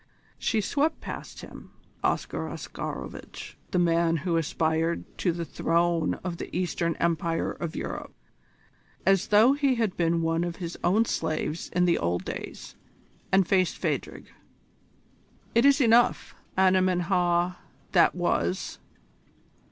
She 0.39 0.61
swept 0.61 0.99
past 0.99 1.41
him 1.41 1.69
Oscar 2.03 2.49
Oscarovitch, 2.49 3.55
the 3.69 3.77
man 3.77 4.17
who 4.25 4.35
aspired 4.35 5.05
to 5.19 5.31
the 5.31 5.45
throne 5.45 6.15
of 6.23 6.37
the 6.37 6.49
Eastern 6.57 6.95
Empire 6.95 7.51
of 7.51 7.75
Europe 7.75 8.11
as 9.05 9.27
though 9.27 9.53
he 9.53 9.75
had 9.75 9.95
been 9.95 10.23
one 10.23 10.43
of 10.43 10.55
his 10.55 10.75
own 10.83 11.05
slaves 11.05 11.69
in 11.69 11.85
the 11.85 11.99
old 11.99 12.25
days, 12.25 12.75
and 13.31 13.47
faced 13.47 13.77
Phadrig. 13.77 14.31
"It 15.53 15.65
is 15.65 15.79
enough, 15.79 16.33
Anemen 16.57 17.01
Ha 17.01 17.59
that 17.91 18.15
was. 18.15 18.79